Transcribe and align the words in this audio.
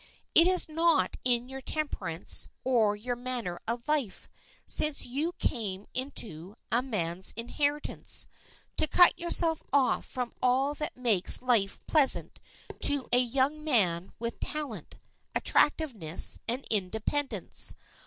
"It 0.33 0.47
is 0.47 0.67
not 0.67 1.15
in 1.23 1.47
your 1.47 1.61
temperament 1.61 2.47
or 2.63 2.95
your 2.95 3.15
manner 3.15 3.59
of 3.67 3.87
life, 3.87 4.27
since 4.65 5.05
you 5.05 5.33
came 5.33 5.85
into 5.93 6.55
a 6.71 6.81
man's 6.81 7.33
inheritance, 7.35 8.25
to 8.77 8.87
cut 8.87 9.15
yourself 9.19 9.61
off 9.71 10.05
from 10.07 10.33
all 10.41 10.73
that 10.73 10.97
makes 10.97 11.43
life 11.43 11.85
pleasant 11.85 12.39
to 12.79 13.05
a 13.13 13.19
young 13.19 13.63
man 13.63 14.11
with 14.17 14.39
talent, 14.39 14.97
attractiveness, 15.35 16.39
and 16.47 16.65
independence. 16.71 17.75